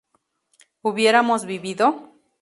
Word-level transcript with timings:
¿hubiéramos 0.81 1.45
vivido? 1.45 1.87